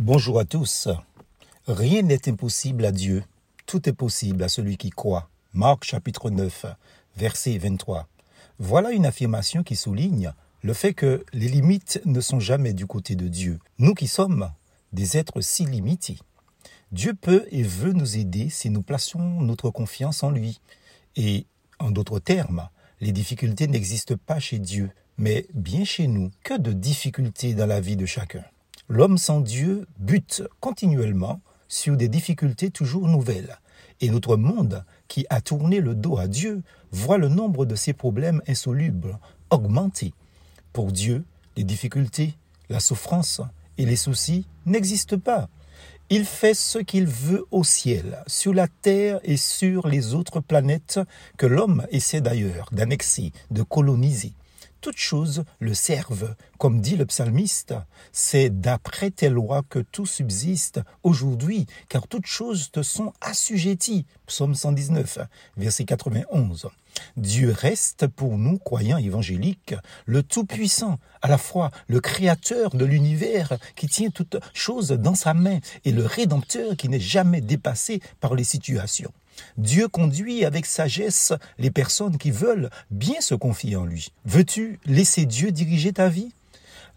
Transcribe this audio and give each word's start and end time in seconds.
Bonjour 0.00 0.40
à 0.40 0.46
tous. 0.46 0.88
Rien 1.66 2.00
n'est 2.00 2.26
impossible 2.26 2.86
à 2.86 2.90
Dieu. 2.90 3.22
Tout 3.66 3.86
est 3.86 3.92
possible 3.92 4.42
à 4.42 4.48
celui 4.48 4.78
qui 4.78 4.88
croit. 4.88 5.28
Marc 5.52 5.84
chapitre 5.84 6.30
9, 6.30 6.64
verset 7.18 7.58
23. 7.58 8.08
Voilà 8.58 8.92
une 8.92 9.04
affirmation 9.04 9.62
qui 9.62 9.76
souligne 9.76 10.32
le 10.62 10.72
fait 10.72 10.94
que 10.94 11.22
les 11.34 11.48
limites 11.48 12.00
ne 12.06 12.22
sont 12.22 12.40
jamais 12.40 12.72
du 12.72 12.86
côté 12.86 13.14
de 13.14 13.28
Dieu. 13.28 13.58
Nous 13.78 13.92
qui 13.92 14.06
sommes 14.06 14.50
des 14.94 15.18
êtres 15.18 15.42
si 15.42 15.66
limités. 15.66 16.16
Dieu 16.92 17.12
peut 17.12 17.44
et 17.50 17.62
veut 17.62 17.92
nous 17.92 18.16
aider 18.16 18.48
si 18.48 18.70
nous 18.70 18.80
plaçons 18.80 19.42
notre 19.42 19.68
confiance 19.68 20.22
en 20.22 20.30
lui. 20.30 20.62
Et 21.14 21.44
en 21.78 21.90
d'autres 21.90 22.20
termes, 22.20 22.70
les 23.02 23.12
difficultés 23.12 23.66
n'existent 23.66 24.16
pas 24.16 24.40
chez 24.40 24.60
Dieu, 24.60 24.92
mais 25.18 25.46
bien 25.52 25.84
chez 25.84 26.06
nous. 26.06 26.30
Que 26.42 26.56
de 26.56 26.72
difficultés 26.72 27.52
dans 27.52 27.66
la 27.66 27.82
vie 27.82 27.96
de 27.96 28.06
chacun. 28.06 28.44
L'homme 28.92 29.18
sans 29.18 29.40
Dieu 29.40 29.86
bute 30.00 30.42
continuellement 30.58 31.40
sur 31.68 31.96
des 31.96 32.08
difficultés 32.08 32.70
toujours 32.70 33.06
nouvelles. 33.06 33.60
Et 34.00 34.10
notre 34.10 34.36
monde, 34.36 34.84
qui 35.06 35.26
a 35.30 35.40
tourné 35.40 35.78
le 35.78 35.94
dos 35.94 36.18
à 36.18 36.26
Dieu, 36.26 36.64
voit 36.90 37.16
le 37.16 37.28
nombre 37.28 37.66
de 37.66 37.76
ses 37.76 37.92
problèmes 37.92 38.42
insolubles 38.48 39.16
augmenter. 39.50 40.12
Pour 40.72 40.90
Dieu, 40.90 41.24
les 41.56 41.62
difficultés, 41.62 42.34
la 42.68 42.80
souffrance 42.80 43.40
et 43.78 43.86
les 43.86 43.94
soucis 43.94 44.44
n'existent 44.66 45.20
pas. 45.20 45.48
Il 46.08 46.24
fait 46.24 46.54
ce 46.54 46.80
qu'il 46.80 47.06
veut 47.06 47.46
au 47.52 47.62
ciel, 47.62 48.24
sur 48.26 48.52
la 48.52 48.66
terre 48.66 49.20
et 49.22 49.36
sur 49.36 49.86
les 49.86 50.14
autres 50.14 50.40
planètes 50.40 50.98
que 51.36 51.46
l'homme 51.46 51.86
essaie 51.92 52.20
d'ailleurs 52.20 52.68
d'annexer, 52.72 53.30
de 53.52 53.62
coloniser 53.62 54.32
toutes 54.80 54.98
choses 54.98 55.44
le 55.58 55.74
servent. 55.74 56.34
Comme 56.58 56.80
dit 56.80 56.96
le 56.96 57.06
psalmiste, 57.06 57.74
c'est 58.12 58.50
d'après 58.50 59.10
tes 59.10 59.28
lois 59.28 59.62
que 59.68 59.78
tout 59.78 60.06
subsiste 60.06 60.80
aujourd'hui, 61.02 61.66
car 61.88 62.06
toutes 62.06 62.26
choses 62.26 62.70
te 62.70 62.82
sont 62.82 63.12
assujetties. 63.20 64.06
Psaume 64.26 64.54
119, 64.54 65.18
verset 65.56 65.84
91. 65.84 66.68
Dieu 67.16 67.52
reste 67.52 68.06
pour 68.06 68.36
nous, 68.36 68.58
croyants 68.58 68.98
évangéliques, 68.98 69.74
le 70.06 70.22
Tout-Puissant, 70.22 70.98
à 71.22 71.28
la 71.28 71.38
fois 71.38 71.70
le 71.86 72.00
Créateur 72.00 72.70
de 72.70 72.84
l'univers 72.84 73.58
qui 73.76 73.86
tient 73.86 74.10
toutes 74.10 74.36
choses 74.54 74.88
dans 74.88 75.14
sa 75.14 75.34
main 75.34 75.60
et 75.84 75.92
le 75.92 76.04
Rédempteur 76.04 76.76
qui 76.76 76.88
n'est 76.88 77.00
jamais 77.00 77.40
dépassé 77.40 78.00
par 78.20 78.34
les 78.34 78.44
situations. 78.44 79.12
Dieu 79.56 79.88
conduit 79.88 80.44
avec 80.44 80.66
sagesse 80.66 81.32
les 81.58 81.70
personnes 81.70 82.18
qui 82.18 82.30
veulent 82.30 82.70
bien 82.90 83.20
se 83.20 83.34
confier 83.34 83.76
en 83.76 83.84
lui. 83.84 84.12
Veux-tu 84.24 84.78
laisser 84.86 85.26
Dieu 85.26 85.52
diriger 85.52 85.92
ta 85.92 86.08
vie? 86.08 86.32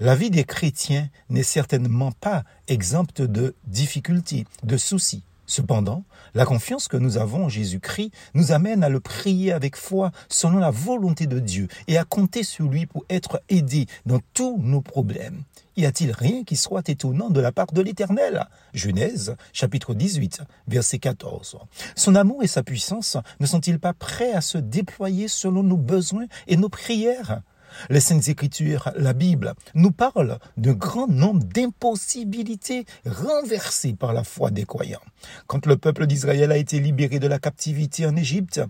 La 0.00 0.16
vie 0.16 0.30
des 0.30 0.44
chrétiens 0.44 1.08
n'est 1.28 1.42
certainement 1.42 2.12
pas 2.12 2.44
exempte 2.68 3.22
de 3.22 3.54
difficultés, 3.66 4.46
de 4.64 4.76
soucis. 4.76 5.22
Cependant, 5.52 6.06
la 6.32 6.46
confiance 6.46 6.88
que 6.88 6.96
nous 6.96 7.18
avons 7.18 7.44
en 7.44 7.48
Jésus-Christ 7.50 8.10
nous 8.32 8.52
amène 8.52 8.82
à 8.82 8.88
le 8.88 9.00
prier 9.00 9.52
avec 9.52 9.76
foi 9.76 10.10
selon 10.30 10.56
la 10.56 10.70
volonté 10.70 11.26
de 11.26 11.40
Dieu 11.40 11.68
et 11.88 11.98
à 11.98 12.04
compter 12.04 12.42
sur 12.42 12.70
lui 12.70 12.86
pour 12.86 13.04
être 13.10 13.42
aidé 13.50 13.84
dans 14.06 14.20
tous 14.32 14.56
nos 14.62 14.80
problèmes. 14.80 15.42
Y 15.76 15.84
a-t-il 15.84 16.10
rien 16.10 16.42
qui 16.44 16.56
soit 16.56 16.88
étonnant 16.88 17.28
de 17.28 17.38
la 17.38 17.52
part 17.52 17.70
de 17.70 17.82
l'Éternel? 17.82 18.46
Genèse 18.72 19.36
chapitre 19.52 19.92
18 19.92 20.40
verset 20.68 20.98
14. 20.98 21.58
Son 21.96 22.14
amour 22.14 22.42
et 22.42 22.46
sa 22.46 22.62
puissance 22.62 23.18
ne 23.38 23.44
sont-ils 23.44 23.78
pas 23.78 23.92
prêts 23.92 24.32
à 24.32 24.40
se 24.40 24.56
déployer 24.56 25.28
selon 25.28 25.62
nos 25.62 25.76
besoins 25.76 26.28
et 26.46 26.56
nos 26.56 26.70
prières? 26.70 27.42
Les 27.90 28.00
Saintes 28.00 28.28
Écritures, 28.28 28.90
la 28.96 29.12
Bible, 29.12 29.54
nous 29.74 29.90
parlent 29.90 30.38
d'un 30.56 30.72
grand 30.72 31.08
nombre 31.08 31.44
d'impossibilités 31.44 32.84
renversées 33.06 33.94
par 33.94 34.12
la 34.12 34.24
foi 34.24 34.50
des 34.50 34.64
croyants. 34.64 35.00
Quand 35.46 35.66
le 35.66 35.76
peuple 35.76 36.06
d'Israël 36.06 36.52
a 36.52 36.56
été 36.56 36.80
libéré 36.80 37.18
de 37.18 37.26
la 37.26 37.38
captivité 37.38 38.06
en 38.06 38.16
Égypte, 38.16 38.60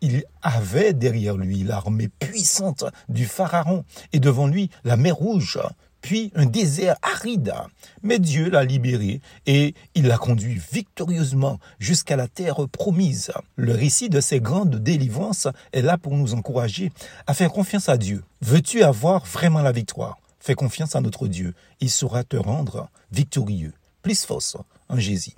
il 0.00 0.24
avait 0.42 0.92
derrière 0.92 1.36
lui 1.36 1.62
l'armée 1.62 2.08
puissante 2.08 2.84
du 3.08 3.26
Pharaon 3.26 3.84
et 4.12 4.20
devant 4.20 4.46
lui 4.46 4.70
la 4.84 4.96
mer 4.96 5.14
Rouge 5.14 5.58
puis 6.02 6.30
un 6.34 6.44
désert 6.44 6.96
aride. 7.00 7.54
Mais 8.02 8.18
Dieu 8.18 8.50
l'a 8.50 8.64
libéré 8.64 9.22
et 9.46 9.74
il 9.94 10.08
l'a 10.08 10.18
conduit 10.18 10.60
victorieusement 10.72 11.58
jusqu'à 11.78 12.16
la 12.16 12.28
terre 12.28 12.68
promise. 12.68 13.32
Le 13.56 13.72
récit 13.72 14.10
de 14.10 14.20
ces 14.20 14.40
grandes 14.40 14.76
délivrances 14.76 15.48
est 15.72 15.80
là 15.80 15.96
pour 15.96 16.14
nous 16.14 16.34
encourager 16.34 16.92
à 17.26 17.32
faire 17.32 17.52
confiance 17.52 17.88
à 17.88 17.96
Dieu. 17.96 18.22
Veux-tu 18.42 18.82
avoir 18.82 19.24
vraiment 19.24 19.62
la 19.62 19.72
victoire? 19.72 20.18
Fais 20.40 20.54
confiance 20.54 20.96
à 20.96 21.00
notre 21.00 21.28
Dieu. 21.28 21.54
Il 21.80 21.88
saura 21.88 22.24
te 22.24 22.36
rendre 22.36 22.90
victorieux. 23.12 23.72
Plus 24.02 24.24
force 24.24 24.56
en 24.88 24.98
Jésus. 24.98 25.30